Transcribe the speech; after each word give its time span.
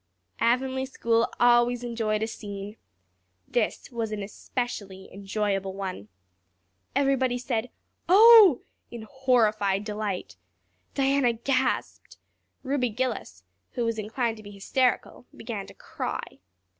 Avonlea 0.39 0.87
school 0.87 1.29
always 1.39 1.83
enjoyed 1.83 2.23
a 2.23 2.27
scene. 2.27 2.77
This 3.47 3.91
was 3.91 4.11
an 4.11 4.23
especially 4.23 5.11
enjoyable 5.13 5.75
one. 5.75 6.07
Everybody 6.95 7.37
said 7.37 7.69
"Oh" 8.09 8.63
in 8.89 9.03
horrified 9.03 9.83
delight. 9.83 10.37
Diana 10.95 11.33
gasped. 11.33 12.17
Ruby 12.63 12.89
Gillis, 12.89 13.43
who 13.73 13.85
was 13.85 13.99
inclined 13.99 14.37
to 14.37 14.43
be 14.43 14.49
hysterical, 14.49 15.27
began 15.37 15.67
to 15.67 15.75
cry. 15.75 16.39